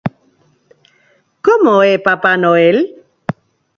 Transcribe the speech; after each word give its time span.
Como 1.45 1.73
é 1.91 1.93
Papá 2.07 2.33
Noel? 2.43 2.77